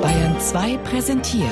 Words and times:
Bayern 0.00 0.40
2 0.40 0.78
präsentiert 0.78 1.50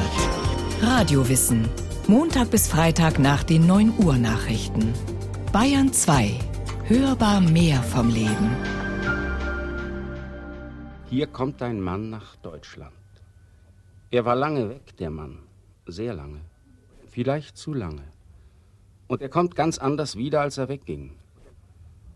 Radiowissen. 0.81 1.69
Montag 2.07 2.51
bis 2.51 2.69
Freitag 2.69 3.19
nach 3.19 3.45
den 3.45 3.67
9 3.67 3.99
Uhr 3.99 4.17
Nachrichten. 4.17 4.95
Bayern 5.53 5.93
2. 5.93 6.39
Hörbar 6.85 7.43
mehr 7.43 7.83
vom 7.83 8.09
Leben. 8.09 8.57
Hier 11.11 11.27
kommt 11.27 11.61
ein 11.61 11.81
Mann 11.81 12.09
nach 12.09 12.37
Deutschland. 12.37 12.93
Er 14.11 14.25
war 14.25 14.37
lange 14.37 14.71
weg, 14.71 14.97
der 14.99 15.11
Mann. 15.11 15.41
Sehr 15.87 16.15
lange. 16.15 16.41
Vielleicht 17.09 17.59
zu 17.59 17.75
lange. 17.75 18.05
Und 19.07 19.21
er 19.21 19.29
kommt 19.29 19.55
ganz 19.55 19.77
anders 19.77 20.17
wieder, 20.17 20.41
als 20.41 20.57
er 20.57 20.69
wegging. 20.69 21.13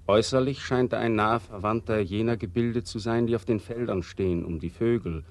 Äußerlich 0.07 0.65
scheint 0.65 0.95
er 0.95 1.01
ein 1.01 1.17
naher 1.17 1.41
Verwandter 1.41 2.01
jener 2.01 2.37
Gebilde 2.37 2.83
zu 2.83 2.99
sein, 2.99 3.27
die 3.27 3.37
auf 3.37 3.45
den 3.45 3.61
Feldern 3.61 4.03
stehen, 4.03 4.45
um 4.45 4.59
die 4.59 4.71
Vögel 4.71 5.23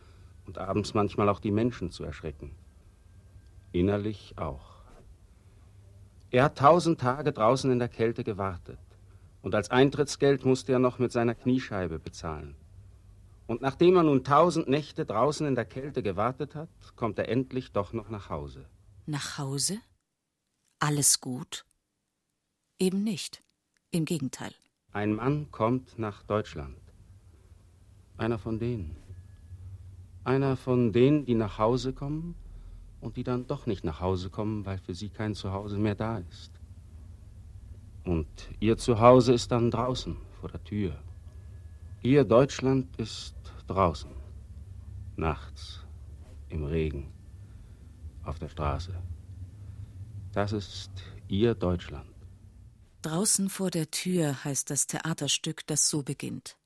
und 0.50 0.58
abends 0.58 0.96
manchmal 0.96 1.30
auch 1.30 1.40
die 1.40 1.52
Menschen 1.52 1.92
zu 1.92 2.04
erschrecken. 2.04 2.56
Innerlich 3.72 4.34
auch. 4.36 4.82
Er 6.32 6.44
hat 6.46 6.58
tausend 6.58 7.00
Tage 7.00 7.32
draußen 7.32 7.72
in 7.72 7.78
der 7.78 7.88
Kälte 7.88 8.24
gewartet, 8.24 8.80
und 9.44 9.54
als 9.54 9.70
Eintrittsgeld 9.70 10.46
musste 10.46 10.72
er 10.72 10.80
noch 10.80 10.98
mit 10.98 11.12
seiner 11.12 11.36
Kniescheibe 11.36 12.00
bezahlen. 12.00 12.56
Und 13.46 13.62
nachdem 13.62 13.96
er 13.96 14.02
nun 14.04 14.24
tausend 14.24 14.68
Nächte 14.68 15.06
draußen 15.06 15.46
in 15.46 15.54
der 15.54 15.66
Kälte 15.66 16.02
gewartet 16.02 16.56
hat, 16.56 16.70
kommt 16.96 17.20
er 17.20 17.30
endlich 17.30 17.72
doch 17.72 17.94
noch 17.94 18.10
nach 18.10 18.30
Hause. 18.32 18.66
Nach 19.06 19.38
Hause? 19.38 19.78
Alles 20.80 21.22
gut? 21.22 21.64
Eben 22.80 23.04
nicht. 23.04 23.44
Im 23.92 24.06
Gegenteil. 24.06 24.54
Ein 24.94 25.14
Mann 25.14 25.52
kommt 25.52 26.00
nach 26.00 26.24
Deutschland. 26.24 26.82
Einer 28.18 28.40
von 28.40 28.58
denen. 28.58 29.09
Einer 30.30 30.58
von 30.58 30.92
denen, 30.92 31.26
die 31.26 31.34
nach 31.34 31.58
Hause 31.58 31.92
kommen 31.92 32.36
und 33.02 33.18
die 33.18 33.24
dann 33.24 33.48
doch 33.48 33.66
nicht 33.66 33.84
nach 33.84 34.00
Hause 34.00 34.30
kommen, 34.30 34.64
weil 34.64 34.78
für 34.78 34.94
sie 34.94 35.10
kein 35.10 35.34
Zuhause 35.34 35.80
mehr 35.80 35.96
da 35.96 36.20
ist. 36.20 36.52
Und 38.04 38.28
ihr 38.60 38.78
Zuhause 38.78 39.34
ist 39.34 39.52
dann 39.52 39.72
draußen, 39.72 40.16
vor 40.40 40.50
der 40.50 40.64
Tür. 40.64 40.94
Ihr 42.04 42.26
Deutschland 42.26 42.96
ist 42.98 43.34
draußen, 43.66 44.12
nachts, 45.16 45.84
im 46.50 46.64
Regen, 46.64 47.12
auf 48.24 48.38
der 48.38 48.50
Straße. 48.50 48.94
Das 50.32 50.54
ist 50.54 50.92
ihr 51.28 51.56
Deutschland. 51.56 52.14
Draußen 53.02 53.50
vor 53.50 53.72
der 53.72 53.90
Tür 53.90 54.44
heißt 54.44 54.70
das 54.70 54.86
Theaterstück, 54.86 55.66
das 55.66 55.90
so 55.90 56.04
beginnt. 56.04 56.59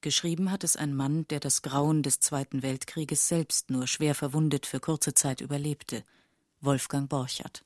Geschrieben 0.00 0.52
hat 0.52 0.62
es 0.62 0.76
ein 0.76 0.94
Mann, 0.94 1.26
der 1.28 1.40
das 1.40 1.62
Grauen 1.62 2.04
des 2.04 2.20
Zweiten 2.20 2.62
Weltkrieges 2.62 3.26
selbst 3.26 3.70
nur 3.70 3.88
schwer 3.88 4.14
verwundet 4.14 4.64
für 4.64 4.78
kurze 4.78 5.12
Zeit 5.12 5.40
überlebte, 5.40 6.04
Wolfgang 6.60 7.08
Borchardt. 7.08 7.64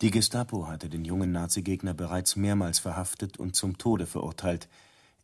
Die 0.00 0.10
Gestapo 0.10 0.66
hatte 0.66 0.88
den 0.88 1.04
jungen 1.04 1.30
Nazigegner 1.30 1.94
bereits 1.94 2.34
mehrmals 2.34 2.80
verhaftet 2.80 3.36
und 3.36 3.54
zum 3.54 3.78
Tode 3.78 4.06
verurteilt, 4.06 4.68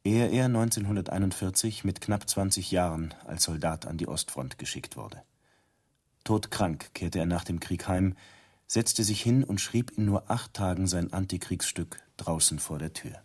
ehe 0.05 0.28
er 0.28 0.45
1941 0.45 1.83
mit 1.83 2.01
knapp 2.01 2.28
20 2.28 2.70
Jahren 2.70 3.12
als 3.27 3.42
Soldat 3.42 3.86
an 3.86 3.98
die 3.98 4.06
Ostfront 4.06 4.56
geschickt 4.56 4.97
wurde. 4.97 5.23
Todkrank 6.23 6.95
kehrte 6.95 7.19
er 7.19 7.27
nach 7.27 7.45
dem 7.45 7.58
Krieg 7.58 7.89
heim, 7.89 8.14
setzte 8.69 9.03
sich 9.03 9.20
hin 9.20 9.42
und 9.42 9.61
schrieb 9.61 9.98
in 9.98 10.05
nur 10.05 10.31
acht 10.31 10.55
Tagen 10.55 10.86
sein 10.86 11.12
Antikriegsstück 11.12 12.01
Draußen 12.17 12.61
vor 12.61 12.78
der 12.78 12.92
Tür. 12.92 13.20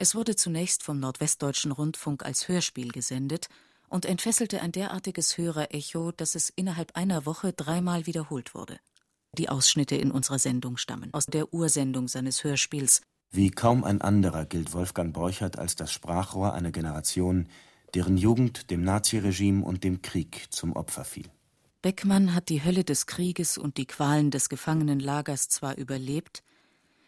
Es 0.00 0.14
wurde 0.14 0.36
zunächst 0.36 0.84
vom 0.84 1.00
Nordwestdeutschen 1.00 1.72
Rundfunk 1.72 2.24
als 2.24 2.46
Hörspiel 2.46 2.92
gesendet 2.92 3.48
und 3.88 4.06
entfesselte 4.06 4.62
ein 4.62 4.70
derartiges 4.70 5.36
Hörerecho, 5.36 6.12
dass 6.12 6.36
es 6.36 6.50
innerhalb 6.50 6.96
einer 6.96 7.26
Woche 7.26 7.52
dreimal 7.52 8.06
wiederholt 8.06 8.54
wurde. 8.54 8.78
Die 9.36 9.48
Ausschnitte 9.48 9.96
in 9.96 10.12
unserer 10.12 10.38
Sendung 10.38 10.76
stammen 10.76 11.12
aus 11.12 11.26
der 11.26 11.52
Ursendung 11.52 12.06
seines 12.06 12.44
Hörspiels. 12.44 13.02
Wie 13.32 13.50
kaum 13.50 13.82
ein 13.82 14.00
anderer 14.00 14.46
gilt 14.46 14.72
Wolfgang 14.72 15.12
Borchert 15.12 15.58
als 15.58 15.74
das 15.74 15.92
Sprachrohr 15.92 16.54
einer 16.54 16.70
Generation, 16.70 17.48
deren 17.92 18.16
Jugend 18.16 18.70
dem 18.70 18.84
Naziregime 18.84 19.64
und 19.64 19.82
dem 19.82 20.00
Krieg 20.00 20.46
zum 20.50 20.76
Opfer 20.76 21.04
fiel. 21.04 21.28
Beckmann 21.82 22.36
hat 22.36 22.50
die 22.50 22.62
Hölle 22.62 22.84
des 22.84 23.06
Krieges 23.06 23.58
und 23.58 23.76
die 23.76 23.86
Qualen 23.86 24.30
des 24.30 24.48
Gefangenenlagers 24.48 25.48
zwar 25.48 25.76
überlebt, 25.76 26.44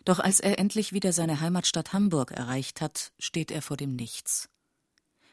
doch 0.04 0.18
als 0.18 0.40
er 0.40 0.58
endlich 0.58 0.92
wieder 0.92 1.12
seine 1.12 1.40
Heimatstadt 1.40 1.92
Hamburg 1.92 2.32
erreicht 2.32 2.80
hat, 2.80 3.12
steht 3.18 3.50
er 3.50 3.62
vor 3.62 3.76
dem 3.76 3.94
Nichts. 3.96 4.48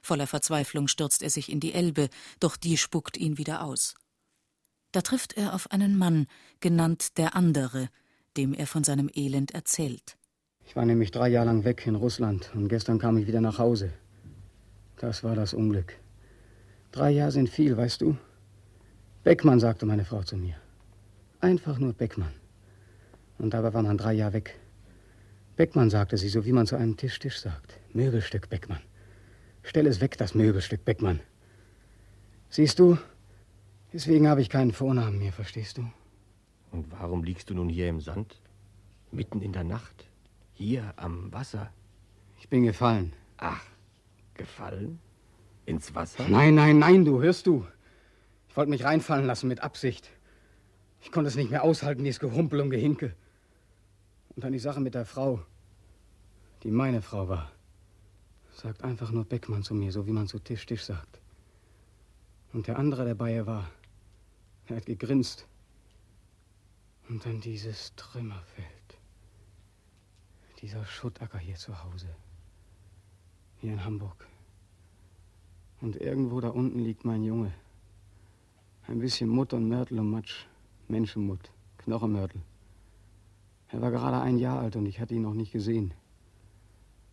Voller 0.02 0.28
Verzweiflung 0.28 0.88
stürzt 0.88 1.22
er 1.22 1.30
sich 1.30 1.52
in 1.52 1.60
die 1.60 1.74
Elbe, 1.74 2.10
doch 2.40 2.56
die 2.58 2.78
spuckt 2.78 3.18
ihn 3.18 3.38
wieder 3.38 3.64
aus. 3.64 3.96
Da 4.92 5.02
trifft 5.02 5.36
er 5.36 5.54
auf 5.54 5.72
einen 5.72 5.98
Mann, 5.98 6.28
genannt 6.60 7.18
der 7.18 7.36
andere, 7.36 7.90
dem 8.38 8.54
er 8.54 8.68
von 8.68 8.84
seinem 8.84 9.10
Elend 9.14 9.52
erzählt. 9.52 10.18
Ich 10.66 10.76
war 10.76 10.86
nämlich 10.86 11.12
drei 11.12 11.30
Jahre 11.30 11.48
lang 11.48 11.64
weg 11.64 11.86
in 11.88 11.96
Russland 11.96 12.52
und 12.54 12.68
gestern 12.68 13.00
kam 13.00 13.18
ich 13.18 13.28
wieder 13.28 13.42
nach 13.42 13.60
Hause. 13.60 13.94
Das 14.98 15.24
war 15.24 15.36
das 15.36 15.54
Unglück. 15.54 15.94
Drei 16.92 17.12
Jahre 17.12 17.32
sind 17.32 17.50
viel, 17.50 17.78
weißt 17.78 18.02
du? 18.02 18.18
Beckmann, 19.24 19.60
sagte 19.60 19.86
meine 19.86 20.06
Frau 20.06 20.24
zu 20.24 20.38
mir. 20.38 20.56
Einfach 21.40 21.78
nur 21.80 21.94
Beckmann. 21.94 22.34
Und 23.40 23.54
dabei 23.54 23.74
war 23.74 23.84
man 23.84 23.98
drei 23.98 24.14
Jahre 24.14 24.34
weg. 24.34 24.60
Beckmann, 25.56 25.90
sagte 25.90 26.18
sie, 26.18 26.30
so 26.30 26.46
wie 26.46 26.54
man 26.54 26.68
zu 26.68 26.76
einem 26.76 26.98
Tisch 26.98 27.18
Tisch 27.20 27.40
sagt. 27.40 27.80
Möbelstück 27.94 28.50
Beckmann. 28.50 28.82
Stell 29.64 29.88
es 29.88 30.02
weg, 30.02 30.18
das 30.18 30.36
Möbelstück 30.36 30.86
Beckmann. 30.86 31.20
Siehst 32.50 32.80
du, 32.80 32.98
deswegen 33.92 34.28
habe 34.28 34.42
ich 34.42 34.50
keinen 34.50 34.72
Vornamen 34.72 35.20
mehr, 35.20 35.34
verstehst 35.34 35.78
du? 35.78 35.90
Und 36.72 36.92
warum 36.92 37.24
liegst 37.24 37.50
du 37.50 37.54
nun 37.54 37.70
hier 37.70 37.90
im 37.90 38.02
Sand? 38.02 38.40
Mitten 39.12 39.42
in 39.42 39.52
der 39.52 39.64
Nacht? 39.64 40.08
Hier 40.54 40.94
am 40.96 41.32
Wasser? 41.34 41.72
Ich 42.40 42.50
bin 42.50 42.64
gefallen. 42.64 43.14
Ach, 43.38 43.64
gefallen? 44.36 45.00
Ins 45.66 45.94
Wasser? 45.96 46.28
Nein, 46.30 46.56
nein, 46.56 46.80
nein, 46.80 47.04
du 47.04 47.22
hörst 47.22 47.48
du. 47.48 47.66
Ich 48.50 48.56
wollte 48.56 48.70
mich 48.70 48.84
reinfallen 48.84 49.26
lassen 49.26 49.48
mit 49.48 49.62
Absicht. 49.62 50.10
Ich 51.02 51.12
konnte 51.12 51.28
es 51.28 51.36
nicht 51.36 51.52
mehr 51.52 51.64
aushalten, 51.64 52.04
dieses 52.04 52.20
Gehumpel 52.20 52.62
und 52.62 52.70
Gehinke. 52.70 53.14
Und 54.38 54.44
dann 54.44 54.54
die 54.54 54.60
Sache 54.60 54.80
mit 54.80 54.94
der 54.94 55.08
Frau, 55.08 55.44
die 56.62 56.70
meine 56.70 57.02
Frau 57.02 57.28
war. 57.28 57.52
Sagt 58.54 58.84
einfach 58.84 59.10
nur 59.10 59.26
Beckmann 59.26 59.64
zu 59.64 59.74
mir, 59.74 59.92
so 59.92 60.06
wie 60.06 60.12
man 60.12 60.28
zu 60.28 60.38
Tisch 60.38 60.64
Tisch 60.68 60.84
sagt. 60.84 61.20
Und 62.54 62.68
der 62.68 62.78
andere, 62.78 63.04
der 63.04 63.16
bei 63.16 63.34
ihr 63.34 63.48
war, 63.48 63.68
er 64.68 64.76
hat 64.76 64.86
gegrinst. 64.86 65.48
Und 67.10 67.26
dann 67.26 67.42
dieses 67.42 67.96
Trümmerfeld. 67.96 69.00
Dieser 70.62 70.86
Schuttacker 70.86 71.40
hier 71.40 71.56
zu 71.56 71.84
Hause. 71.84 72.10
Hier 73.60 73.74
in 73.74 73.84
Hamburg. 73.84 74.28
Und 75.82 75.96
irgendwo 75.96 76.42
da 76.42 76.50
unten 76.50 76.78
liegt 76.78 77.06
mein 77.06 77.24
Junge. 77.24 77.56
Ein 78.86 79.00
bisschen 79.00 79.30
Mutt 79.30 79.54
und 79.54 79.68
Mörtel 79.68 79.98
und 79.98 80.12
Matsch. 80.12 80.46
Menschenmutt. 80.88 81.50
Knochenmörtel. 81.80 82.44
Er 83.70 83.82
war 83.82 83.92
gerade 83.92 84.22
ein 84.22 84.38
Jahr 84.38 84.60
alt 84.60 84.76
und 84.76 84.86
ich 84.86 85.00
hatte 85.00 85.14
ihn 85.14 85.24
noch 85.24 85.34
nicht 85.34 85.52
gesehen. 85.52 85.94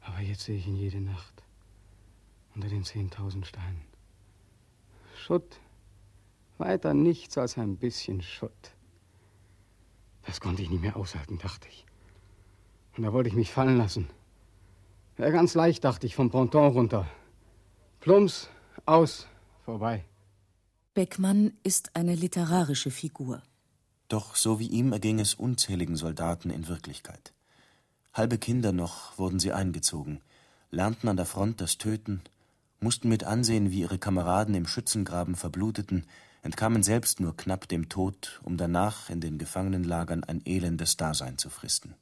Aber 0.00 0.20
jetzt 0.20 0.42
sehe 0.42 0.56
ich 0.56 0.66
ihn 0.66 0.76
jede 0.76 1.00
Nacht. 1.00 1.42
Unter 2.54 2.68
den 2.68 2.84
zehntausend 2.84 3.46
Steinen. 3.46 3.82
Schutt. 5.16 5.60
Weiter 6.58 6.94
nichts 6.94 7.36
als 7.36 7.58
ein 7.58 7.76
bisschen 7.76 8.22
Schutt. 8.22 8.74
Das 10.26 10.40
konnte 10.40 10.62
ich 10.62 10.70
nicht 10.70 10.82
mehr 10.82 10.96
aushalten, 10.96 11.38
dachte 11.38 11.68
ich. 11.68 11.84
Und 12.96 13.02
da 13.02 13.12
wollte 13.12 13.28
ich 13.28 13.34
mich 13.34 13.50
fallen 13.50 13.76
lassen. 13.76 14.08
Wäre 15.16 15.32
ganz 15.32 15.54
leicht, 15.54 15.84
dachte 15.84 16.06
ich, 16.06 16.14
vom 16.14 16.30
Ponton 16.30 16.72
runter. 16.72 17.08
Plumps, 18.00 18.48
aus, 18.86 19.26
vorbei. 19.64 20.04
Beckmann 20.94 21.52
ist 21.62 21.96
eine 21.96 22.14
literarische 22.14 22.90
Figur. 22.90 23.42
Doch 24.08 24.36
so 24.36 24.58
wie 24.58 24.68
ihm 24.68 24.92
erging 24.92 25.18
es 25.18 25.34
unzähligen 25.34 25.96
Soldaten 25.96 26.50
in 26.50 26.68
Wirklichkeit. 26.68 27.32
Halbe 28.12 28.38
Kinder 28.38 28.72
noch 28.72 29.18
wurden 29.18 29.40
sie 29.40 29.52
eingezogen, 29.52 30.20
lernten 30.70 31.08
an 31.08 31.16
der 31.16 31.26
Front 31.26 31.60
das 31.60 31.78
Töten, 31.78 32.20
mussten 32.80 33.08
mit 33.08 33.24
ansehen, 33.24 33.70
wie 33.70 33.80
ihre 33.80 33.98
Kameraden 33.98 34.54
im 34.54 34.66
Schützengraben 34.66 35.34
verbluteten, 35.34 36.06
entkamen 36.42 36.82
selbst 36.82 37.20
nur 37.20 37.36
knapp 37.36 37.66
dem 37.68 37.88
Tod, 37.88 38.40
um 38.44 38.56
danach 38.56 39.08
in 39.08 39.20
den 39.20 39.38
Gefangenenlagern 39.38 40.22
ein 40.24 40.42
elendes 40.44 40.96
Dasein 40.96 41.38
zu 41.38 41.48
fristen. 41.48 41.94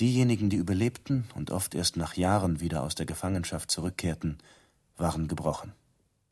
Diejenigen, 0.00 0.48
die 0.48 0.56
überlebten 0.56 1.24
und 1.34 1.50
oft 1.50 1.74
erst 1.74 1.96
nach 1.96 2.14
Jahren 2.14 2.60
wieder 2.60 2.82
aus 2.82 2.94
der 2.94 3.06
Gefangenschaft 3.06 3.70
zurückkehrten, 3.70 4.38
waren 4.96 5.28
gebrochen. 5.28 5.72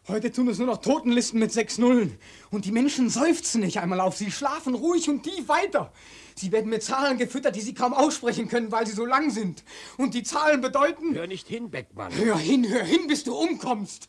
Heute 0.08 0.31
tun 0.31 0.47
es 0.47 0.58
nur 0.58 0.69
noch 0.69 0.76
Totenlisten 0.79 1.41
mit 1.41 1.53
sechs 1.53 1.79
Nullen. 1.79 2.17
Und 2.50 2.64
die 2.64 2.70
Menschen 2.70 3.11
seufzen 3.11 3.62
nicht 3.62 3.81
einmal 3.81 4.00
auf. 4.00 4.17
Sie 4.17 4.31
schlafen 4.31 4.76
ruhig 4.76 5.08
und 5.08 5.25
tief 5.25 5.49
weiter. 5.49 5.93
Sie 6.37 6.53
werden 6.53 6.70
mit 6.70 6.85
Zahlen 6.85 7.19
gefüttert, 7.19 7.56
die 7.56 7.61
sie 7.61 7.75
kaum 7.75 7.93
aussprechen 7.93 8.47
können, 8.47 8.70
weil 8.70 8.87
sie 8.87 8.93
so 8.93 9.05
lang 9.05 9.31
sind. 9.31 9.64
Und 9.97 10.14
die 10.14 10.23
Zahlen 10.23 10.61
bedeuten. 10.61 11.12
Hör 11.17 11.26
nicht 11.26 11.49
hin, 11.49 11.70
Beckmann. 11.70 12.12
Hör 12.14 12.38
hin, 12.38 12.69
hör 12.69 12.85
hin, 12.85 13.08
bis 13.08 13.25
du 13.25 13.35
umkommst. 13.35 14.08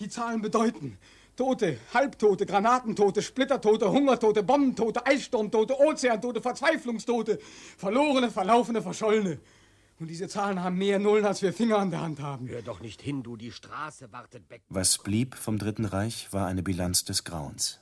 Die 0.00 0.10
Zahlen 0.10 0.42
bedeuten 0.42 0.98
Tote, 1.34 1.78
Halbtote, 1.94 2.44
Granatentote, 2.44 3.22
Splittertote, 3.22 3.90
Hungertote, 3.90 4.42
Bombentote, 4.42 5.06
Eissturmtote, 5.06 5.78
Ozeantote, 5.78 6.42
Verzweiflungstote, 6.42 7.38
verlorene, 7.78 8.28
verlaufene, 8.30 8.82
verschollene. 8.82 9.38
Und 9.98 10.08
diese 10.08 10.28
Zahlen 10.28 10.62
haben 10.62 10.78
mehr 10.78 11.00
Nullen, 11.00 11.24
als 11.24 11.40
wir 11.42 11.52
Finger 11.52 11.78
an 11.78 11.90
der 11.90 12.00
Hand 12.00 12.20
haben. 12.20 12.48
Hör 12.48 12.62
doch 12.62 12.80
nicht 12.80 13.02
hin, 13.02 13.24
du, 13.24 13.36
die 13.36 13.50
Straße 13.50 14.12
wartet 14.12 14.48
weg. 14.48 14.62
Was 14.68 14.98
blieb 14.98 15.34
vom 15.34 15.58
Dritten 15.58 15.84
Reich, 15.84 16.32
war 16.32 16.46
eine 16.46 16.62
Bilanz 16.62 17.04
des 17.04 17.24
Grauens. 17.24 17.80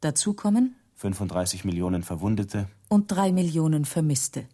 Dazu 0.00 0.34
kommen 0.34 0.76
35 0.94 1.64
Millionen 1.64 2.04
Verwundete 2.04 2.68
und 2.88 3.10
3 3.10 3.32
Millionen 3.32 3.84
Vermisste. 3.84 4.46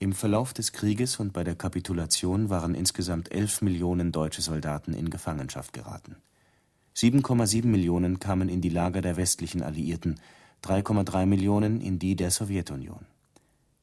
Im 0.00 0.12
Verlauf 0.12 0.52
des 0.52 0.72
Krieges 0.72 1.20
und 1.20 1.32
bei 1.32 1.44
der 1.44 1.54
Kapitulation 1.54 2.50
waren 2.50 2.74
insgesamt 2.74 3.30
11 3.30 3.62
Millionen 3.62 4.10
deutsche 4.10 4.42
Soldaten 4.42 4.92
in 4.92 5.08
Gefangenschaft 5.08 5.72
geraten. 5.72 6.16
7,7 6.98 7.66
Millionen 7.66 8.18
kamen 8.18 8.48
in 8.48 8.60
die 8.60 8.70
Lager 8.70 9.00
der 9.00 9.16
westlichen 9.16 9.62
Alliierten, 9.62 10.18
3,3 10.64 11.26
Millionen 11.26 11.80
in 11.80 12.00
die 12.00 12.16
der 12.16 12.32
Sowjetunion. 12.32 13.06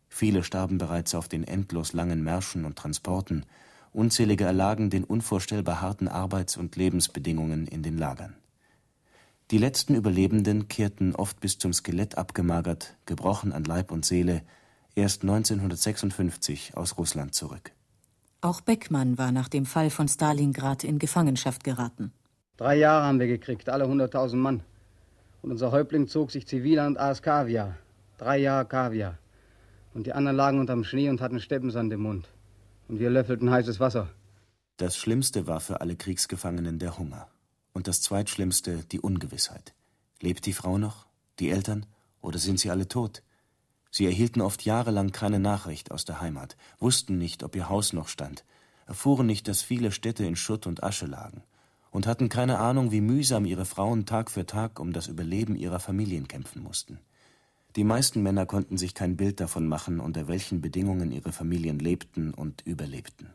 Viele 0.09 0.43
starben 0.43 0.77
bereits 0.77 1.15
auf 1.15 1.29
den 1.29 1.45
endlos 1.45 1.93
langen 1.93 2.25
Märschen 2.25 2.65
und 2.65 2.75
Transporten, 2.75 3.45
unzählige 3.93 4.43
erlagen 4.43 4.89
den 4.89 5.05
unvorstellbar 5.05 5.79
harten 5.79 6.09
Arbeits- 6.09 6.57
und 6.57 6.75
Lebensbedingungen 6.75 7.67
in 7.67 7.83
den 7.83 7.97
Lagern. 7.97 8.35
Die 9.49 9.59
letzten 9.59 9.95
Überlebenden 9.95 10.67
kehrten 10.67 11.15
oft 11.15 11.39
bis 11.39 11.57
zum 11.57 11.71
Skelett 11.71 12.17
abgemagert, 12.17 12.97
gebrochen 13.05 13.53
an 13.53 13.63
Leib 13.63 13.91
und 13.91 14.03
Seele, 14.03 14.41
erst 14.93 15.21
1956 15.21 16.75
aus 16.75 16.97
Russland 16.97 17.33
zurück. 17.33 17.71
Auch 18.41 18.59
Beckmann 18.59 19.17
war 19.17 19.31
nach 19.31 19.47
dem 19.47 19.65
Fall 19.65 19.89
von 19.89 20.09
Stalingrad 20.09 20.83
in 20.83 20.99
Gefangenschaft 20.99 21.63
geraten. 21.63 22.11
Drei 22.57 22.77
Jahre 22.77 23.05
haben 23.05 23.19
wir 23.19 23.27
gekriegt, 23.27 23.67
alle 23.67 23.83
100.000 23.83 24.37
Mann. 24.37 24.63
Und 25.41 25.51
unser 25.51 25.71
Häuptling 25.71 26.07
zog 26.07 26.31
sich 26.31 26.47
zivil 26.47 26.79
und 26.79 26.97
aß 26.97 27.21
Kaviar. 27.21 27.75
Drei 28.17 28.37
Jahre 28.37 28.65
Kaviar. 28.65 29.17
Und 29.93 30.07
die 30.07 30.13
anderen 30.13 30.37
lagen 30.37 30.59
unterm 30.59 30.85
Schnee 30.85 31.09
und 31.09 31.19
hatten 31.19 31.41
Steppensand 31.41 31.91
im 31.91 32.01
Mund. 32.01 32.29
Und 32.87 32.99
wir 32.99 33.09
löffelten 33.09 33.51
heißes 33.51 33.81
Wasser. 33.81 34.09
Das 34.77 34.95
Schlimmste 34.95 35.47
war 35.47 35.59
für 35.59 35.81
alle 35.81 35.97
Kriegsgefangenen 35.97 36.79
der 36.79 36.97
Hunger. 36.97 37.27
Und 37.73 37.89
das 37.89 38.01
Zweitschlimmste 38.01 38.85
die 38.89 39.01
Ungewissheit. 39.01 39.73
Lebt 40.21 40.45
die 40.45 40.53
Frau 40.53 40.77
noch? 40.77 41.07
Die 41.39 41.49
Eltern? 41.49 41.85
Oder 42.21 42.39
sind 42.39 42.61
sie 42.61 42.71
alle 42.71 42.87
tot? 42.87 43.21
Sie 43.91 44.05
erhielten 44.05 44.39
oft 44.39 44.63
jahrelang 44.63 45.11
keine 45.11 45.39
Nachricht 45.39 45.91
aus 45.91 46.05
der 46.05 46.21
Heimat, 46.21 46.55
wussten 46.79 47.17
nicht, 47.17 47.43
ob 47.43 47.55
ihr 47.55 47.69
Haus 47.69 47.93
noch 47.93 48.07
stand, 48.07 48.43
erfuhren 48.87 49.25
nicht, 49.25 49.47
dass 49.47 49.61
viele 49.61 49.91
Städte 49.91 50.25
in 50.25 50.35
Schutt 50.35 50.67
und 50.67 50.83
Asche 50.83 51.05
lagen 51.05 51.43
und 51.95 52.05
hatten 52.07 52.27
keine 52.27 52.59
Ahnung, 52.59 52.91
wie 52.91 52.99
mühsam 52.99 53.45
ihre 53.45 53.63
Frauen 53.63 54.05
Tag 54.05 54.29
für 54.29 54.45
Tag 54.45 54.81
um 54.81 54.91
das 54.91 55.07
Überleben 55.07 55.55
ihrer 55.55 55.79
Familien 55.79 56.27
kämpfen 56.27 56.61
mussten. 56.61 56.99
Die 57.77 57.85
meisten 57.85 58.21
Männer 58.21 58.45
konnten 58.45 58.77
sich 58.77 58.93
kein 58.93 59.15
Bild 59.15 59.39
davon 59.39 59.65
machen, 59.65 60.01
unter 60.01 60.27
welchen 60.27 60.59
Bedingungen 60.59 61.13
ihre 61.13 61.31
Familien 61.31 61.79
lebten 61.79 62.33
und 62.33 62.63
überlebten. 62.65 63.29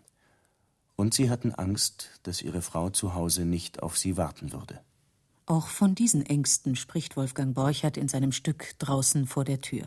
Und 0.94 1.14
sie 1.14 1.30
hatten 1.30 1.54
Angst, 1.54 2.20
dass 2.24 2.42
ihre 2.42 2.60
Frau 2.60 2.90
zu 2.90 3.14
Hause 3.14 3.46
nicht 3.46 3.82
auf 3.82 3.96
sie 3.96 4.18
warten 4.18 4.52
würde. 4.52 4.78
Auch 5.46 5.68
von 5.68 5.94
diesen 5.94 6.26
Ängsten 6.26 6.76
spricht 6.76 7.16
Wolfgang 7.16 7.54
Borchert 7.54 7.96
in 7.96 8.08
seinem 8.08 8.32
Stück 8.32 8.78
Draußen 8.78 9.26
vor 9.26 9.44
der 9.44 9.62
Tür. 9.62 9.86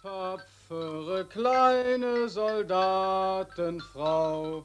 Tapfere 0.00 1.26
kleine 1.26 2.30
Soldatenfrau, 2.30 4.62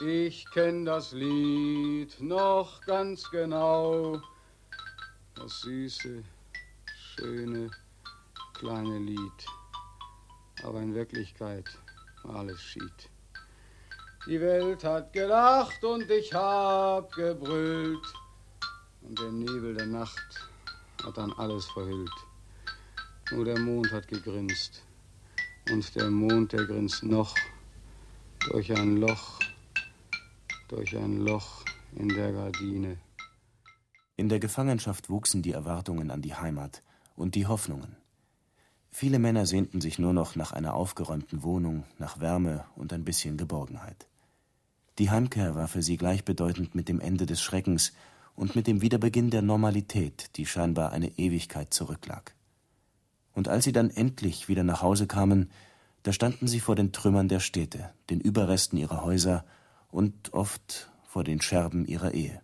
ich 0.00 0.44
kenn 0.50 0.84
das 0.84 1.12
Lied 1.12 2.20
noch 2.20 2.80
ganz 2.82 3.30
genau. 3.30 4.20
Das 5.34 5.60
süße, 5.60 6.22
schöne, 7.16 7.70
kleine 8.54 8.98
Lied. 8.98 9.46
Aber 10.62 10.80
in 10.80 10.94
Wirklichkeit 10.94 11.66
war 12.22 12.36
alles 12.36 12.60
schied. 12.60 13.10
Die 14.26 14.40
Welt 14.40 14.82
hat 14.82 15.12
gelacht 15.12 15.84
und 15.84 16.10
ich 16.10 16.32
hab 16.34 17.12
gebrüllt. 17.12 18.06
Und 19.02 19.18
der 19.20 19.30
Nebel 19.30 19.74
der 19.74 19.86
Nacht 19.86 20.48
hat 21.04 21.16
dann 21.16 21.32
alles 21.34 21.66
verhüllt. 21.66 22.10
Nur 23.30 23.44
der 23.44 23.58
Mond 23.60 23.92
hat 23.92 24.08
gegrinst. 24.08 24.82
Und 25.70 25.94
der 25.94 26.10
Mond, 26.10 26.52
der 26.52 26.64
grinst 26.64 27.02
noch 27.02 27.34
durch 28.50 28.72
ein 28.72 28.96
Loch, 28.96 29.38
durch 30.68 30.96
ein 30.96 31.18
Loch 31.18 31.64
in 31.94 32.08
der 32.08 32.32
Gardine. 32.32 32.98
In 34.16 34.28
der 34.28 34.40
Gefangenschaft 34.40 35.10
wuchsen 35.10 35.42
die 35.42 35.52
Erwartungen 35.52 36.10
an 36.10 36.22
die 36.22 36.34
Heimat 36.34 36.82
und 37.14 37.34
die 37.34 37.46
Hoffnungen. 37.46 37.96
Viele 38.90 39.18
Männer 39.18 39.44
sehnten 39.46 39.80
sich 39.80 39.98
nur 39.98 40.12
noch 40.12 40.36
nach 40.36 40.52
einer 40.52 40.74
aufgeräumten 40.74 41.42
Wohnung, 41.42 41.84
nach 41.98 42.18
Wärme 42.18 42.64
und 42.76 42.92
ein 42.92 43.04
bisschen 43.04 43.36
Geborgenheit. 43.36 44.08
Die 44.98 45.10
Heimkehr 45.10 45.54
war 45.54 45.68
für 45.68 45.82
sie 45.82 45.98
gleichbedeutend 45.98 46.74
mit 46.74 46.88
dem 46.88 47.00
Ende 47.00 47.26
des 47.26 47.42
Schreckens 47.42 47.92
und 48.34 48.56
mit 48.56 48.66
dem 48.66 48.80
Wiederbeginn 48.80 49.30
der 49.30 49.42
Normalität, 49.42 50.30
die 50.36 50.46
scheinbar 50.46 50.92
eine 50.92 51.08
Ewigkeit 51.18 51.74
zurücklag. 51.74 52.34
Und 53.34 53.48
als 53.48 53.64
sie 53.64 53.72
dann 53.72 53.90
endlich 53.90 54.48
wieder 54.48 54.64
nach 54.64 54.80
Hause 54.80 55.06
kamen, 55.06 55.50
da 56.02 56.12
standen 56.12 56.48
sie 56.48 56.60
vor 56.60 56.74
den 56.74 56.92
Trümmern 56.92 57.28
der 57.28 57.40
Städte, 57.40 57.92
den 58.08 58.20
Überresten 58.20 58.78
ihrer 58.78 59.04
Häuser 59.04 59.44
und 59.96 60.34
oft 60.34 60.90
vor 61.04 61.24
den 61.24 61.40
Scherben 61.40 61.86
ihrer 61.86 62.12
Ehe. 62.12 62.42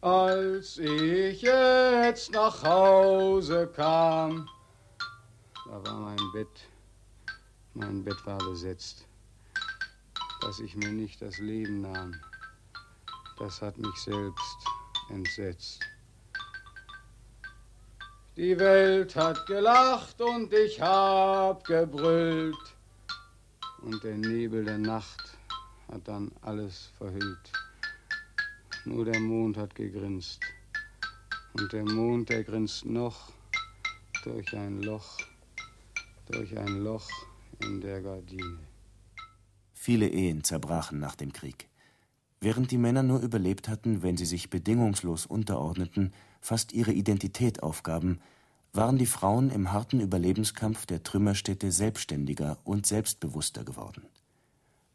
Als 0.00 0.78
ich 0.78 1.42
jetzt 1.42 2.32
nach 2.32 2.62
Hause 2.62 3.70
kam, 3.76 4.48
da 5.66 5.84
war 5.84 6.00
mein 6.00 6.32
Bett, 6.32 6.70
mein 7.74 8.02
Bett 8.02 8.16
war 8.24 8.38
besetzt. 8.38 9.06
Dass 10.40 10.60
ich 10.60 10.76
mir 10.76 10.90
nicht 10.90 11.20
das 11.20 11.36
Leben 11.36 11.82
nahm, 11.82 12.14
das 13.38 13.60
hat 13.60 13.76
mich 13.76 13.96
selbst 13.96 14.58
entsetzt. 15.10 15.80
Die 18.38 18.58
Welt 18.58 19.14
hat 19.14 19.44
gelacht 19.46 20.22
und 20.22 20.54
ich 20.54 20.80
hab 20.80 21.64
gebrüllt. 21.64 22.56
Und 23.82 24.02
der 24.02 24.16
Nebel 24.16 24.64
der 24.64 24.78
Nacht 24.78 25.37
hat 25.88 26.06
dann 26.06 26.30
alles 26.42 26.90
verhüllt. 26.98 27.52
Nur 28.84 29.04
der 29.04 29.20
Mond 29.20 29.56
hat 29.56 29.74
gegrinst. 29.74 30.40
Und 31.54 31.72
der 31.72 31.84
Mond, 31.84 32.28
der 32.28 32.44
grinst 32.44 32.84
noch 32.84 33.32
durch 34.24 34.54
ein 34.54 34.82
Loch, 34.82 35.18
durch 36.26 36.56
ein 36.56 36.82
Loch 36.82 37.08
in 37.62 37.80
der 37.80 38.02
Gardine. 38.02 38.58
Viele 39.72 40.08
Ehen 40.08 40.44
zerbrachen 40.44 40.98
nach 40.98 41.16
dem 41.16 41.32
Krieg. 41.32 41.68
Während 42.40 42.70
die 42.70 42.78
Männer 42.78 43.02
nur 43.02 43.20
überlebt 43.20 43.68
hatten, 43.68 44.02
wenn 44.02 44.16
sie 44.16 44.26
sich 44.26 44.50
bedingungslos 44.50 45.26
unterordneten, 45.26 46.12
fast 46.40 46.72
ihre 46.72 46.92
Identität 46.92 47.62
aufgaben, 47.62 48.20
waren 48.72 48.98
die 48.98 49.06
Frauen 49.06 49.50
im 49.50 49.72
harten 49.72 50.00
Überlebenskampf 50.00 50.86
der 50.86 51.02
Trümmerstädte 51.02 51.72
selbstständiger 51.72 52.58
und 52.64 52.86
selbstbewusster 52.86 53.64
geworden. 53.64 54.02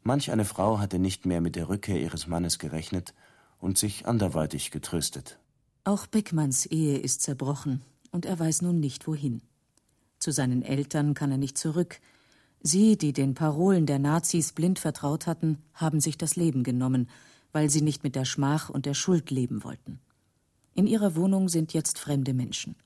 Manch 0.04 0.30
eine 0.30 0.44
Frau 0.44 0.78
hatte 0.78 0.98
nicht 0.98 1.24
mehr 1.24 1.40
mit 1.40 1.56
der 1.56 1.70
Rückkehr 1.70 1.98
ihres 1.98 2.26
Mannes 2.26 2.58
gerechnet 2.58 3.14
und 3.58 3.78
sich 3.78 4.06
anderweitig 4.06 4.70
getröstet. 4.70 5.38
Auch 5.82 6.06
Beckmanns 6.06 6.66
Ehe 6.66 6.98
ist 6.98 7.22
zerbrochen 7.22 7.80
und 8.10 8.26
er 8.26 8.38
weiß 8.38 8.60
nun 8.62 8.80
nicht 8.80 9.06
wohin. 9.06 9.40
Zu 10.18 10.30
seinen 10.30 10.62
Eltern 10.62 11.14
kann 11.14 11.30
er 11.30 11.38
nicht 11.38 11.56
zurück. 11.56 12.00
Sie, 12.60 12.98
die 12.98 13.14
den 13.14 13.34
Parolen 13.34 13.86
der 13.86 13.98
Nazis 13.98 14.52
blind 14.52 14.78
vertraut 14.78 15.26
hatten, 15.26 15.58
haben 15.72 16.00
sich 16.00 16.18
das 16.18 16.36
Leben 16.36 16.64
genommen, 16.64 17.08
weil 17.52 17.70
sie 17.70 17.82
nicht 17.82 18.04
mit 18.04 18.14
der 18.14 18.26
Schmach 18.26 18.68
und 18.68 18.84
der 18.84 18.94
Schuld 18.94 19.30
leben 19.30 19.64
wollten. 19.64 20.00
In 20.74 20.86
ihrer 20.86 21.16
Wohnung 21.16 21.48
sind 21.48 21.72
jetzt 21.72 21.98
fremde 21.98 22.34
Menschen. 22.34 22.76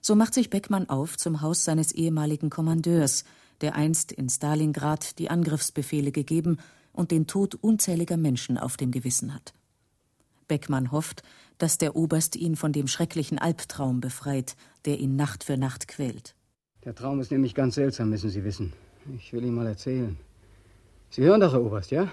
So 0.00 0.14
macht 0.14 0.34
sich 0.34 0.50
Beckmann 0.50 0.88
auf 0.88 1.16
zum 1.16 1.40
Haus 1.40 1.64
seines 1.64 1.90
ehemaligen 1.90 2.50
Kommandeurs, 2.50 3.24
der 3.60 3.74
einst 3.74 4.12
in 4.12 4.28
Stalingrad 4.28 5.18
die 5.18 5.30
Angriffsbefehle 5.30 6.12
gegeben 6.12 6.58
und 6.92 7.10
den 7.10 7.26
Tod 7.26 7.54
unzähliger 7.54 8.16
Menschen 8.16 8.58
auf 8.58 8.76
dem 8.76 8.90
Gewissen 8.90 9.34
hat. 9.34 9.54
Beckmann 10.48 10.92
hofft, 10.92 11.22
dass 11.58 11.78
der 11.78 11.96
Oberst 11.96 12.36
ihn 12.36 12.56
von 12.56 12.72
dem 12.72 12.86
schrecklichen 12.86 13.38
Albtraum 13.38 14.00
befreit, 14.00 14.56
der 14.84 14.98
ihn 14.98 15.16
Nacht 15.16 15.44
für 15.44 15.56
Nacht 15.56 15.88
quält. 15.88 16.34
Der 16.84 16.94
Traum 16.94 17.20
ist 17.20 17.30
nämlich 17.30 17.54
ganz 17.54 17.76
seltsam, 17.76 18.10
müssen 18.10 18.30
Sie 18.30 18.44
wissen. 18.44 18.72
Ich 19.16 19.32
will 19.32 19.44
Ihnen 19.44 19.54
mal 19.54 19.66
erzählen. 19.66 20.18
Sie 21.10 21.22
hören 21.22 21.40
doch, 21.40 21.52
Herr 21.52 21.62
Oberst, 21.62 21.90
ja? 21.90 22.10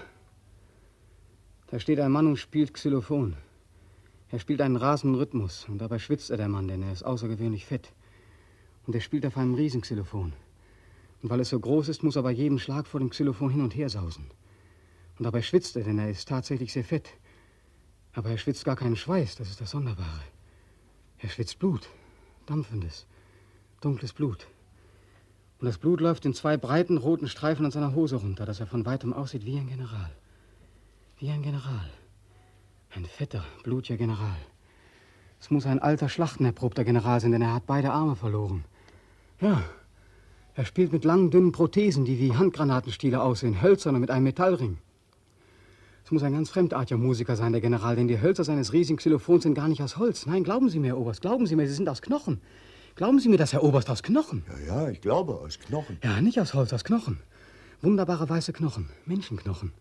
Da 1.68 1.78
steht 1.78 2.00
ein 2.00 2.12
Mann 2.12 2.26
und 2.26 2.36
spielt 2.36 2.74
Xylophon. 2.74 3.36
Er 4.30 4.38
spielt 4.38 4.60
einen 4.60 4.76
rasenden 4.76 5.20
Rhythmus 5.20 5.66
und 5.68 5.78
dabei 5.78 5.98
schwitzt 5.98 6.30
er, 6.30 6.36
der 6.38 6.48
Mann, 6.48 6.68
denn 6.68 6.82
er 6.82 6.92
ist 6.92 7.02
außergewöhnlich 7.02 7.66
fett. 7.66 7.92
Und 8.86 8.94
er 8.94 9.00
spielt 9.00 9.26
auf 9.26 9.36
einem 9.36 9.54
Riesenxylophon. 9.54 10.32
Und 11.22 11.30
weil 11.30 11.40
es 11.40 11.50
so 11.50 11.60
groß 11.60 11.88
ist, 11.88 12.02
muss 12.02 12.16
er 12.16 12.22
bei 12.22 12.32
jedem 12.32 12.58
Schlag 12.58 12.86
vor 12.86 13.00
dem 13.00 13.10
Xylophon 13.10 13.50
hin 13.50 13.62
und 13.62 13.76
her 13.76 13.88
sausen. 13.88 14.26
Und 15.18 15.24
dabei 15.24 15.40
schwitzt 15.40 15.76
er, 15.76 15.84
denn 15.84 15.98
er 15.98 16.10
ist 16.10 16.28
tatsächlich 16.28 16.72
sehr 16.72 16.84
fett. 16.84 17.10
Aber 18.12 18.30
er 18.30 18.38
schwitzt 18.38 18.64
gar 18.64 18.76
keinen 18.76 18.96
Schweiß, 18.96 19.36
das 19.36 19.48
ist 19.48 19.60
das 19.60 19.70
Sonderbare. 19.70 20.22
Er 21.18 21.28
schwitzt 21.28 21.60
Blut, 21.60 21.88
dampfendes, 22.46 23.06
dunkles 23.80 24.12
Blut. 24.12 24.48
Und 25.60 25.66
das 25.66 25.78
Blut 25.78 26.00
läuft 26.00 26.26
in 26.26 26.34
zwei 26.34 26.56
breiten 26.56 26.98
roten 26.98 27.28
Streifen 27.28 27.64
an 27.64 27.70
seiner 27.70 27.94
Hose 27.94 28.16
runter, 28.16 28.44
dass 28.44 28.58
er 28.58 28.66
von 28.66 28.84
weitem 28.84 29.12
aussieht 29.12 29.46
wie 29.46 29.56
ein 29.56 29.68
General. 29.68 30.10
Wie 31.18 31.30
ein 31.30 31.42
General. 31.42 31.88
Ein 32.90 33.04
fetter, 33.04 33.44
blutiger 33.62 33.96
General. 33.96 34.36
Es 35.40 35.50
muss 35.52 35.66
ein 35.66 35.78
alter, 35.78 36.08
schlachtenerprobter 36.08 36.84
General 36.84 37.20
sein, 37.20 37.30
denn 37.30 37.42
er 37.42 37.54
hat 37.54 37.66
beide 37.66 37.92
Arme 37.92 38.16
verloren. 38.16 38.64
Ja, 39.40 39.62
er 40.54 40.64
spielt 40.66 40.92
mit 40.92 41.04
langen, 41.04 41.30
dünnen 41.30 41.52
Prothesen, 41.52 42.04
die 42.04 42.18
wie 42.18 42.34
Handgranatenstiele 42.34 43.22
aussehen, 43.22 43.62
hölzern 43.62 43.94
und 43.94 44.02
mit 44.02 44.10
einem 44.10 44.24
Metallring. 44.24 44.78
Es 46.04 46.10
muss 46.10 46.22
ein 46.22 46.32
ganz 46.32 46.50
fremdartiger 46.50 46.98
Musiker 46.98 47.36
sein, 47.36 47.52
der 47.52 47.60
General, 47.60 47.96
denn 47.96 48.08
die 48.08 48.20
Hölzer 48.20 48.44
seines 48.44 48.72
riesigen 48.72 48.98
Xylophons 48.98 49.44
sind 49.44 49.54
gar 49.54 49.68
nicht 49.68 49.82
aus 49.82 49.96
Holz. 49.96 50.26
Nein, 50.26 50.44
glauben 50.44 50.68
Sie 50.68 50.78
mir, 50.78 50.88
Herr 50.88 50.98
Oberst, 50.98 51.22
glauben 51.22 51.46
Sie 51.46 51.56
mir, 51.56 51.66
sie 51.66 51.74
sind 51.74 51.88
aus 51.88 52.02
Knochen. 52.02 52.40
Glauben 52.96 53.18
Sie 53.18 53.30
mir 53.30 53.38
das, 53.38 53.54
Herr 53.54 53.62
Oberst, 53.62 53.88
aus 53.88 54.02
Knochen? 54.02 54.44
Ja, 54.66 54.82
ja, 54.82 54.90
ich 54.90 55.00
glaube, 55.00 55.34
aus 55.34 55.58
Knochen. 55.58 55.98
Ja, 56.02 56.20
nicht 56.20 56.38
aus 56.38 56.52
Holz, 56.52 56.72
aus 56.72 56.84
Knochen. 56.84 57.20
Wunderbare 57.80 58.28
weiße 58.28 58.52
Knochen, 58.52 58.90
Menschenknochen. 59.06 59.72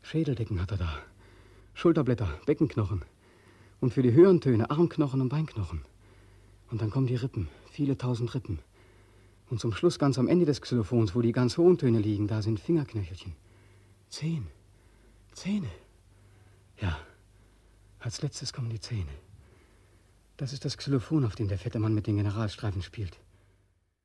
Schädeldecken 0.00 0.60
hat 0.62 0.70
er 0.70 0.78
da. 0.78 0.96
Schulterblätter, 1.74 2.28
Beckenknochen. 2.46 3.04
Und 3.80 3.92
für 3.92 4.02
die 4.02 4.12
höheren 4.12 4.40
Töne 4.40 4.70
Armknochen 4.70 5.20
und 5.20 5.28
Beinknochen. 5.28 5.82
Und 6.70 6.80
dann 6.80 6.90
kommen 6.90 7.06
die 7.06 7.16
Rippen, 7.16 7.48
viele 7.70 7.98
tausend 7.98 8.34
Rippen. 8.34 8.60
Und 9.52 9.58
zum 9.58 9.74
Schluss 9.74 9.98
ganz 9.98 10.18
am 10.18 10.28
Ende 10.28 10.46
des 10.46 10.62
Xylophons, 10.62 11.14
wo 11.14 11.20
die 11.20 11.32
ganz 11.32 11.58
hohen 11.58 11.76
Töne 11.76 11.98
liegen, 11.98 12.26
da 12.26 12.40
sind 12.40 12.58
Fingerknöchelchen. 12.58 13.34
Zehn. 14.08 14.46
Zähne. 15.34 15.68
Ja, 16.80 16.96
als 17.98 18.22
letztes 18.22 18.54
kommen 18.54 18.70
die 18.70 18.80
Zähne. 18.80 19.12
Das 20.38 20.54
ist 20.54 20.64
das 20.64 20.78
Xylophon, 20.78 21.26
auf 21.26 21.34
dem 21.34 21.48
der 21.48 21.58
fette 21.58 21.78
Mann 21.78 21.92
mit 21.92 22.06
den 22.06 22.16
Generalstreifen 22.16 22.80
spielt. 22.80 23.18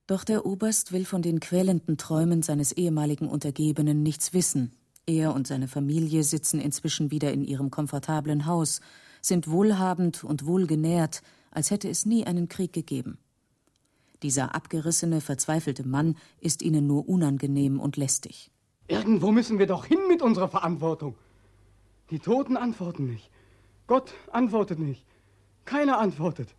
Doch 0.05 0.25
der 0.25 0.45
Oberst 0.45 0.91
will 0.91 1.05
von 1.05 1.21
den 1.21 1.39
quälenden 1.39 1.97
Träumen 1.97 2.41
seines 2.41 2.73
ehemaligen 2.73 3.29
Untergebenen 3.29 4.03
nichts 4.03 4.33
wissen. 4.33 4.73
Er 5.05 5.33
und 5.33 5.47
seine 5.47 5.69
Familie 5.69 6.25
sitzen 6.25 6.59
inzwischen 6.59 7.09
wieder 7.09 7.31
in 7.31 7.45
ihrem 7.45 7.71
komfortablen 7.71 8.47
Haus, 8.47 8.81
sind 9.21 9.49
wohlhabend 9.49 10.25
und 10.25 10.45
wohlgenährt, 10.45 11.21
als 11.51 11.71
hätte 11.71 11.87
es 11.87 12.05
nie 12.05 12.25
einen 12.25 12.49
Krieg 12.49 12.73
gegeben. 12.73 13.17
Dieser 14.23 14.55
abgerissene, 14.55 15.21
verzweifelte 15.21 15.87
Mann 15.87 16.17
ist 16.39 16.61
ihnen 16.61 16.87
nur 16.87 17.07
unangenehm 17.07 17.79
und 17.79 17.97
lästig. 17.97 18.51
Irgendwo 18.87 19.31
müssen 19.31 19.59
wir 19.59 19.67
doch 19.67 19.85
hin 19.85 19.99
mit 20.07 20.21
unserer 20.21 20.47
Verantwortung. 20.47 21.15
Die 22.09 22.19
Toten 22.19 22.57
antworten 22.57 23.05
nicht. 23.05 23.29
Gott 23.85 24.13
antwortet 24.31 24.79
nicht. 24.79 25.05
Keiner 25.65 25.99
antwortet. 25.99 26.55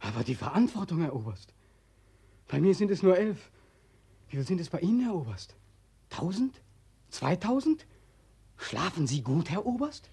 Aber 0.00 0.24
die 0.24 0.34
Verantwortung, 0.34 1.00
Herr 1.00 1.14
Oberst. 1.14 1.54
Bei 2.48 2.60
mir 2.60 2.74
sind 2.74 2.90
es 2.90 3.02
nur 3.02 3.16
elf. 3.16 3.50
Wie 4.28 4.36
viel 4.36 4.46
sind 4.46 4.60
es 4.60 4.70
bei 4.70 4.80
Ihnen, 4.80 5.00
Herr 5.00 5.14
Oberst? 5.14 5.56
Tausend? 6.10 6.60
Zweitausend? 7.10 7.86
Schlafen 8.56 9.06
Sie 9.06 9.22
gut, 9.22 9.50
Herr 9.50 9.66
Oberst? 9.66 10.10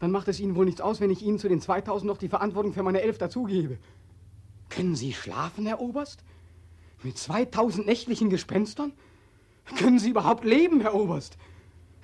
Dann 0.00 0.10
macht 0.10 0.28
es 0.28 0.40
Ihnen 0.40 0.56
wohl 0.56 0.64
nichts 0.64 0.80
aus, 0.80 1.00
wenn 1.00 1.10
ich 1.10 1.22
Ihnen 1.22 1.38
zu 1.38 1.48
den 1.48 1.60
2000 1.60 2.06
noch 2.06 2.18
die 2.18 2.28
Verantwortung 2.28 2.72
für 2.72 2.82
meine 2.82 3.00
elf 3.00 3.18
dazugebe. 3.18 3.78
Können 4.74 4.96
Sie 4.96 5.12
schlafen, 5.12 5.66
Herr 5.66 5.80
Oberst? 5.80 6.24
Mit 7.02 7.16
2000 7.16 7.86
nächtlichen 7.86 8.30
Gespenstern? 8.30 8.92
Können 9.76 9.98
Sie 9.98 10.10
überhaupt 10.10 10.44
leben, 10.44 10.80
Herr 10.80 10.94
Oberst? 10.94 11.38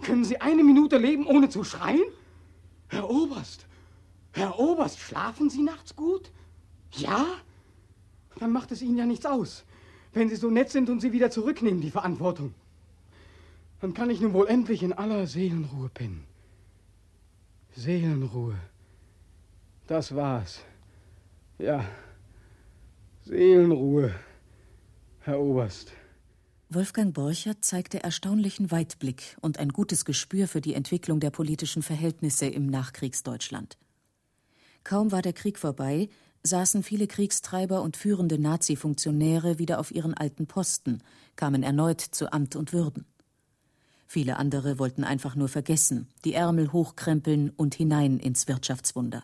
Können 0.02 0.24
Sie 0.24 0.40
eine 0.40 0.62
Minute 0.62 0.96
leben, 0.96 1.26
ohne 1.26 1.48
zu 1.48 1.64
schreien? 1.64 2.04
Herr 2.88 3.08
Oberst, 3.10 3.66
Herr 4.32 4.58
Oberst, 4.58 5.00
schlafen 5.00 5.50
Sie 5.50 5.62
nachts 5.62 5.96
gut? 5.96 6.30
Ja? 6.92 7.26
Dann 8.38 8.52
macht 8.52 8.70
es 8.72 8.82
Ihnen 8.82 8.96
ja 8.96 9.06
nichts 9.06 9.26
aus, 9.26 9.64
wenn 10.12 10.28
Sie 10.28 10.36
so 10.36 10.50
nett 10.50 10.70
sind 10.70 10.88
und 10.88 11.00
Sie 11.00 11.12
wieder 11.12 11.30
zurücknehmen, 11.30 11.80
die 11.80 11.90
Verantwortung. 11.90 12.54
Dann 13.80 13.94
kann 13.94 14.10
ich 14.10 14.20
nun 14.20 14.32
wohl 14.32 14.46
endlich 14.46 14.82
in 14.82 14.92
aller 14.92 15.26
Seelenruhe 15.26 15.88
pennen. 15.88 16.24
Seelenruhe. 17.74 18.56
Das 19.86 20.14
war's. 20.14 20.60
Ja. 21.58 21.84
Seelenruhe, 23.30 24.12
Herr 25.20 25.38
Oberst. 25.38 25.92
Wolfgang 26.68 27.14
Borchert 27.14 27.64
zeigte 27.64 28.02
erstaunlichen 28.02 28.72
Weitblick 28.72 29.36
und 29.40 29.60
ein 29.60 29.68
gutes 29.68 30.04
Gespür 30.04 30.48
für 30.48 30.60
die 30.60 30.74
Entwicklung 30.74 31.20
der 31.20 31.30
politischen 31.30 31.84
Verhältnisse 31.84 32.46
im 32.46 32.66
Nachkriegsdeutschland. 32.66 33.78
Kaum 34.82 35.12
war 35.12 35.22
der 35.22 35.32
Krieg 35.32 35.60
vorbei, 35.60 36.08
saßen 36.42 36.82
viele 36.82 37.06
Kriegstreiber 37.06 37.82
und 37.82 37.96
führende 37.96 38.36
Nazi-Funktionäre 38.36 39.60
wieder 39.60 39.78
auf 39.78 39.92
ihren 39.92 40.14
alten 40.14 40.48
Posten, 40.48 40.98
kamen 41.36 41.62
erneut 41.62 42.00
zu 42.00 42.32
Amt 42.32 42.56
und 42.56 42.72
Würden. 42.72 43.06
Viele 44.08 44.38
andere 44.38 44.80
wollten 44.80 45.04
einfach 45.04 45.36
nur 45.36 45.48
vergessen, 45.48 46.08
die 46.24 46.34
Ärmel 46.34 46.72
hochkrempeln 46.72 47.50
und 47.50 47.76
hinein 47.76 48.18
ins 48.18 48.48
Wirtschaftswunder. 48.48 49.22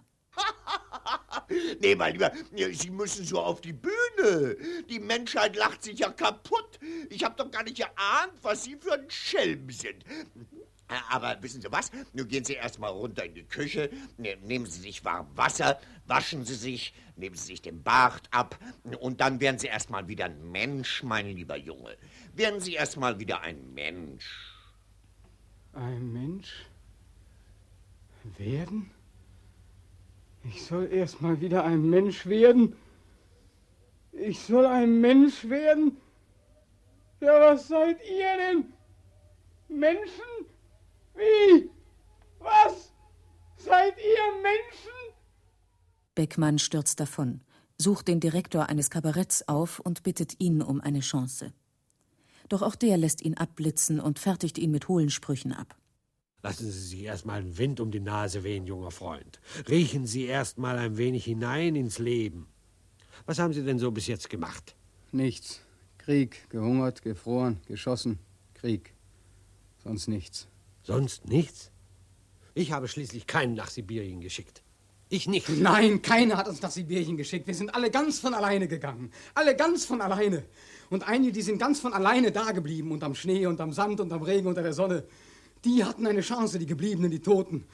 Nee, 1.80 1.94
mein 1.94 2.12
Lieber, 2.12 2.32
Sie 2.72 2.90
müssen 2.90 3.24
so 3.24 3.40
auf 3.40 3.60
die 3.60 3.72
Bühne. 3.72 4.56
Die 4.88 5.00
Menschheit 5.00 5.56
lacht 5.56 5.82
sich 5.82 5.98
ja 5.98 6.10
kaputt. 6.10 6.78
Ich 7.10 7.24
habe 7.24 7.36
doch 7.36 7.50
gar 7.50 7.62
nicht 7.62 7.76
geahnt, 7.76 8.32
was 8.42 8.64
Sie 8.64 8.76
für 8.76 8.94
ein 8.94 9.10
Schelm 9.10 9.70
sind. 9.70 10.04
Aber 11.10 11.36
wissen 11.42 11.60
Sie 11.60 11.72
was? 11.72 11.90
Nun 12.12 12.28
gehen 12.28 12.44
Sie 12.44 12.54
erstmal 12.54 12.92
runter 12.92 13.24
in 13.24 13.34
die 13.34 13.42
Küche, 13.42 13.90
ne, 14.18 14.36
nehmen 14.42 14.66
Sie 14.66 14.80
sich 14.80 15.04
warm 15.04 15.26
Wasser, 15.36 15.80
waschen 16.06 16.44
Sie 16.44 16.54
sich, 16.54 16.94
nehmen 17.16 17.34
Sie 17.34 17.46
sich 17.46 17.62
den 17.62 17.82
Bart 17.82 18.28
ab 18.30 18.56
und 19.00 19.20
dann 19.20 19.40
werden 19.40 19.58
Sie 19.58 19.66
erstmal 19.66 20.06
wieder 20.06 20.26
ein 20.26 20.50
Mensch, 20.52 21.02
mein 21.02 21.26
lieber 21.26 21.56
Junge. 21.56 21.96
Werden 22.34 22.60
Sie 22.60 22.74
erstmal 22.74 23.18
wieder 23.18 23.40
ein 23.40 23.74
Mensch. 23.74 24.54
Ein 25.72 26.12
Mensch? 26.12 26.66
Werden? 28.38 28.90
Ich 30.48 30.64
soll 30.64 30.92
erst 30.92 31.20
mal 31.20 31.40
wieder 31.40 31.64
ein 31.64 31.88
Mensch 31.88 32.26
werden. 32.26 32.76
Ich 34.12 34.40
soll 34.40 34.66
ein 34.66 35.00
Mensch 35.00 35.48
werden? 35.48 35.96
Ja, 37.20 37.40
was 37.40 37.68
seid 37.68 37.98
ihr 38.08 38.36
denn? 38.36 38.72
Menschen? 39.68 40.46
Wie? 41.14 41.70
Was? 42.38 42.92
Seid 43.56 43.96
ihr 43.98 44.42
Menschen? 44.42 45.16
Beckmann 46.14 46.58
stürzt 46.58 47.00
davon, 47.00 47.40
sucht 47.78 48.08
den 48.08 48.20
Direktor 48.20 48.68
eines 48.68 48.90
Kabaretts 48.90 49.48
auf 49.48 49.80
und 49.80 50.02
bittet 50.02 50.40
ihn 50.40 50.62
um 50.62 50.80
eine 50.80 51.00
Chance. 51.00 51.52
Doch 52.48 52.62
auch 52.62 52.76
der 52.76 52.96
lässt 52.96 53.22
ihn 53.22 53.36
abblitzen 53.36 53.98
und 53.98 54.18
fertigt 54.18 54.58
ihn 54.58 54.70
mit 54.70 54.88
hohlen 54.88 55.10
Sprüchen 55.10 55.52
ab. 55.52 55.76
Lassen 56.46 56.70
Sie 56.70 56.78
sich 56.78 57.02
erstmal 57.02 57.40
einen 57.40 57.58
Wind 57.58 57.80
um 57.80 57.90
die 57.90 57.98
Nase 57.98 58.44
wehen, 58.44 58.68
junger 58.68 58.92
Freund. 58.92 59.40
Riechen 59.68 60.06
Sie 60.06 60.26
erstmal 60.26 60.78
ein 60.78 60.96
wenig 60.96 61.24
hinein 61.24 61.74
ins 61.74 61.98
Leben. 61.98 62.46
Was 63.26 63.40
haben 63.40 63.52
Sie 63.52 63.64
denn 63.64 63.80
so 63.80 63.90
bis 63.90 64.06
jetzt 64.06 64.30
gemacht? 64.30 64.76
Nichts. 65.10 65.60
Krieg, 65.98 66.48
gehungert, 66.48 67.02
gefroren, 67.02 67.58
geschossen, 67.66 68.20
Krieg. 68.54 68.94
Sonst 69.82 70.06
nichts. 70.06 70.46
Sonst 70.84 71.26
nichts? 71.26 71.72
Ich 72.54 72.70
habe 72.70 72.86
schließlich 72.86 73.26
keinen 73.26 73.54
nach 73.54 73.68
Sibirien 73.68 74.20
geschickt. 74.20 74.62
Ich 75.08 75.26
nicht. 75.26 75.48
Nein, 75.48 76.00
keiner 76.00 76.36
hat 76.36 76.46
uns 76.46 76.62
nach 76.62 76.70
Sibirien 76.70 77.16
geschickt. 77.16 77.48
Wir 77.48 77.56
sind 77.56 77.74
alle 77.74 77.90
ganz 77.90 78.20
von 78.20 78.34
alleine 78.34 78.68
gegangen. 78.68 79.10
Alle 79.34 79.56
ganz 79.56 79.84
von 79.84 80.00
alleine. 80.00 80.44
Und 80.90 81.08
einige, 81.08 81.32
die 81.32 81.42
sind 81.42 81.58
ganz 81.58 81.80
von 81.80 81.92
alleine 81.92 82.30
da 82.30 82.52
geblieben. 82.52 82.92
Und 82.92 83.02
am 83.02 83.16
Schnee 83.16 83.46
und 83.46 83.60
am 83.60 83.72
Sand 83.72 83.98
und 83.98 84.12
am 84.12 84.22
Regen 84.22 84.46
unter 84.46 84.62
der 84.62 84.74
Sonne. 84.74 85.08
Die 85.64 85.84
hatten 85.84 86.06
eine 86.06 86.20
Chance, 86.20 86.58
die 86.58 86.66
Gebliebenen, 86.66 87.10
die 87.10 87.20
Toten. 87.20 87.64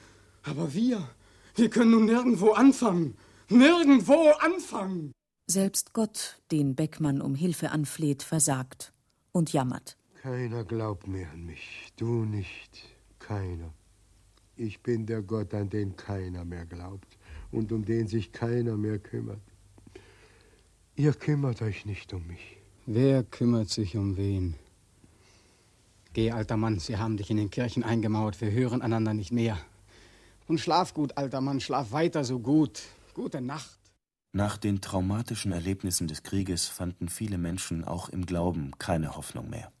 Aber 0.43 0.73
wir, 0.73 1.07
wir 1.55 1.69
können 1.69 1.91
nun 1.91 2.05
nirgendwo 2.05 2.51
anfangen. 2.51 3.15
Nirgendwo 3.49 4.31
anfangen. 4.39 5.11
Selbst 5.47 5.93
Gott, 5.93 6.39
den 6.51 6.75
Beckmann 6.75 7.21
um 7.21 7.35
Hilfe 7.35 7.71
anfleht, 7.71 8.23
versagt 8.23 8.93
und 9.31 9.53
jammert. 9.53 9.97
Keiner 10.21 10.63
glaubt 10.63 11.07
mehr 11.07 11.29
an 11.31 11.45
mich. 11.45 11.91
Du 11.97 12.23
nicht. 12.25 12.81
Keiner. 13.19 13.73
Ich 14.55 14.81
bin 14.81 15.05
der 15.05 15.21
Gott, 15.21 15.53
an 15.53 15.69
den 15.69 15.95
keiner 15.95 16.45
mehr 16.45 16.65
glaubt 16.65 17.17
und 17.51 17.71
um 17.71 17.83
den 17.85 18.07
sich 18.07 18.31
keiner 18.31 18.77
mehr 18.77 18.99
kümmert. 18.99 19.41
Ihr 20.95 21.13
kümmert 21.13 21.61
euch 21.61 21.85
nicht 21.85 22.13
um 22.13 22.25
mich. 22.27 22.57
Wer 22.85 23.23
kümmert 23.23 23.69
sich 23.69 23.97
um 23.97 24.15
wen? 24.15 24.55
Geh, 26.13 26.29
alter 26.29 26.57
Mann, 26.57 26.77
sie 26.77 26.97
haben 26.97 27.17
dich 27.17 27.31
in 27.31 27.37
den 27.37 27.49
Kirchen 27.49 27.83
eingemauert, 27.83 28.39
wir 28.39 28.51
hören 28.51 28.83
einander 28.83 29.15
nicht 29.15 29.31
mehr. 29.31 29.57
Und 30.47 30.59
schlaf 30.59 30.93
gut, 30.93 31.17
alter 31.17 31.41
Mann, 31.41 31.59
schlaf 31.59 31.91
weiter 31.91 32.23
so 32.23 32.37
gut. 32.37 32.83
Gute 33.15 33.41
Nacht. 33.41 33.79
Nach 34.31 34.57
den 34.57 34.79
traumatischen 34.79 35.51
Erlebnissen 35.51 36.07
des 36.07 36.21
Krieges 36.21 36.67
fanden 36.67 37.09
viele 37.09 37.39
Menschen 37.39 37.83
auch 37.83 38.09
im 38.09 38.27
Glauben 38.27 38.71
keine 38.77 39.15
Hoffnung 39.15 39.49
mehr. 39.49 39.71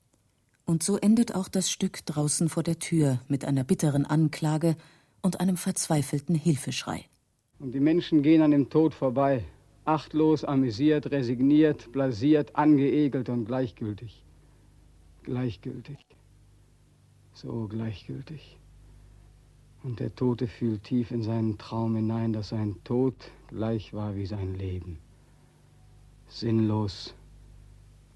Und 0.65 0.81
so 0.81 0.97
endet 0.97 1.35
auch 1.35 1.49
das 1.49 1.69
Stück 1.69 2.03
draußen 2.05 2.49
vor 2.49 2.63
der 2.63 2.79
Tür 2.79 3.19
mit 3.27 3.45
einer 3.45 3.63
bitteren 3.63 4.05
Anklage 4.05 4.75
und 5.21 5.39
einem 5.39 5.57
verzweifelten 5.57 6.35
Hilfeschrei. 6.35 7.05
Und 7.59 7.73
die 7.73 7.79
Menschen 7.79 8.23
gehen 8.23 8.41
an 8.41 8.51
dem 8.51 8.69
Tod 8.69 8.95
vorbei, 8.95 9.43
achtlos, 9.85 10.43
amüsiert, 10.43 11.11
resigniert, 11.11 11.91
blasiert, 11.91 12.55
angeekelt 12.55 13.29
und 13.29 13.45
gleichgültig. 13.45 14.23
Gleichgültig. 15.23 15.97
So 17.33 17.67
gleichgültig. 17.67 18.57
Und 19.83 19.99
der 19.99 20.15
Tote 20.15 20.47
fühlt 20.47 20.83
tief 20.83 21.11
in 21.11 21.23
seinen 21.23 21.57
Traum 21.57 21.95
hinein, 21.95 22.31
dass 22.31 22.49
sein 22.49 22.81
Tod 22.83 23.15
gleich 23.47 23.93
war 23.93 24.15
wie 24.15 24.25
sein 24.25 24.55
Leben. 24.55 24.99
Sinnlos, 26.27 27.15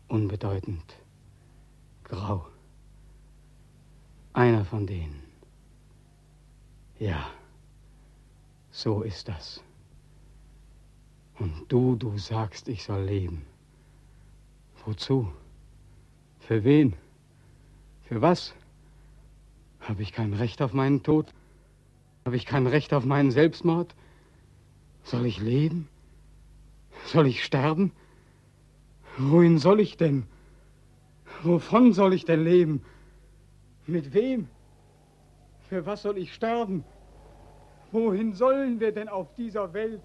unbedeutend, 0.08 0.98
grau. 2.04 2.48
Einer 4.34 4.64
von 4.64 4.88
denen. 4.88 5.24
Ja, 7.00 7.32
so 8.72 9.02
ist 9.02 9.28
das. 9.28 9.62
Und 11.40 11.66
du, 11.68 11.96
du 11.96 12.18
sagst, 12.18 12.68
ich 12.68 12.84
soll 12.84 13.04
leben. 13.04 13.46
Wozu? 14.86 15.32
Für 16.40 16.64
wen? 16.64 16.96
Für 18.04 18.22
was? 18.22 18.56
Habe 19.88 20.02
ich 20.02 20.12
kein 20.12 20.34
Recht 20.34 20.62
auf 20.62 20.74
meinen 20.74 21.02
Tod? 21.02 21.34
Habe 22.26 22.36
ich 22.36 22.46
kein 22.46 22.68
Recht 22.68 22.94
auf 22.94 23.06
meinen 23.06 23.32
Selbstmord? 23.32 23.96
Soll 25.04 25.26
ich 25.26 25.40
leben? 25.40 25.88
Soll 27.06 27.26
ich 27.26 27.46
sterben? 27.46 27.94
Wohin 29.18 29.60
soll 29.60 29.80
ich 29.80 29.96
denn? 29.96 30.28
Wovon 31.42 31.94
soll 31.94 32.14
ich 32.14 32.26
denn 32.26 32.44
leben? 32.44 32.84
Mit 33.86 34.14
wem? 34.14 34.50
Für 35.70 35.86
was 35.86 36.02
soll 36.02 36.18
ich 36.18 36.34
sterben? 36.34 36.84
Wohin 37.94 38.34
sollen 38.34 38.82
wir 38.82 38.92
denn 38.92 39.08
auf 39.08 39.34
dieser 39.36 39.72
Welt? 39.72 40.02